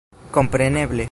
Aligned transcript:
kompreneble 0.31 0.97